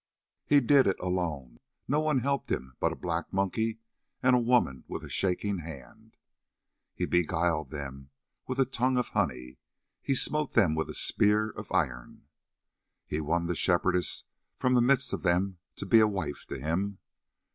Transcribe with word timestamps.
"He 0.47 0.61
did 0.61 0.87
it 0.87 0.99
alone: 0.99 1.59
no 1.87 1.99
one 1.99 2.21
helped 2.21 2.49
him 2.51 2.75
but 2.79 2.91
a 2.91 2.95
black 2.95 3.31
monkey 3.31 3.77
and 4.23 4.35
a 4.35 4.39
woman 4.39 4.83
with 4.87 5.03
a 5.03 5.11
shaking 5.11 5.59
hand. 5.59 6.17
"He 6.95 7.05
beguiled 7.05 7.69
them 7.69 8.09
with 8.47 8.59
a 8.59 8.65
tongue 8.65 8.97
of 8.97 9.09
honey, 9.09 9.59
he 10.01 10.15
smote 10.15 10.53
them 10.53 10.73
with 10.73 10.89
a 10.89 10.95
spear 10.95 11.51
of 11.51 11.71
iron. 11.71 12.23
"He 13.05 13.21
won 13.21 13.45
the 13.45 13.53
Shepherdess 13.55 14.23
from 14.57 14.73
the 14.73 14.81
midst 14.81 15.13
of 15.13 15.21
them 15.21 15.59
to 15.75 15.85
be 15.85 15.99
a 15.99 16.07
wife 16.07 16.47
to 16.47 16.59
him. 16.59 16.97